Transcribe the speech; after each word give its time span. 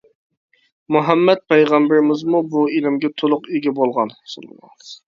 مۇھەممەد 0.95 1.43
پەيغەمبىرىمىزمۇ 1.53 2.43
بۇ 2.55 2.67
ئىلىمگە 2.73 3.13
تولۇق 3.23 3.49
ئىگە 3.59 3.79
بولغان. 3.83 4.17